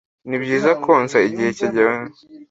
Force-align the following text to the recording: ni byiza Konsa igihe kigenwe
ni 0.27 0.37
byiza 0.41 0.71
Konsa 0.85 1.17
igihe 1.29 1.49
kigenwe 1.57 2.07